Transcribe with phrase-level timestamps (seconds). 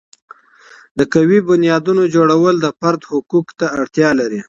[0.97, 4.39] د قوي بنیادونو جوړول د فردي حقوقو ته اړتیا لري.